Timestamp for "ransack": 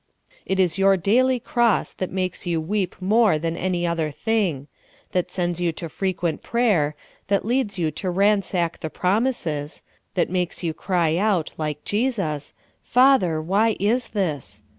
8.09-8.79